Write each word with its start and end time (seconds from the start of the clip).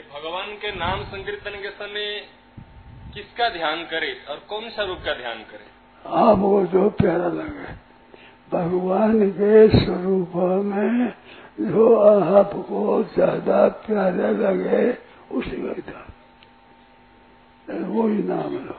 कि 0.00 0.06
भगवान 0.08 0.52
के 0.56 0.70
नाम 0.72 1.02
संकीर्तन 1.04 1.56
के 1.62 1.70
समय 1.70 2.06
किसका 3.14 3.48
ध्यान 3.48 3.82
करे 3.84 4.12
और 4.30 4.36
कौन 4.48 4.68
सा 4.70 4.82
रूप 4.82 4.98
का 4.98 5.14
ध्यान 5.14 5.38
करे? 5.50 5.66
आपको 6.04 6.66
जो 6.66 6.88
प्यारा 6.90 7.28
लगे 7.28 7.66
भगवान 8.52 9.30
के 9.30 9.56
स्वरूप 9.74 10.36
में 10.64 11.12
जो 11.60 11.84
आपको 12.36 12.80
ज़्यादा 13.14 13.58
प्यारा 13.84 14.30
लगे, 14.40 14.80
उसी 15.36 15.56
का 15.56 15.72
ध्यान 15.90 16.06
वही 17.84 18.22
नाम 18.24 18.54
लो 18.56 18.76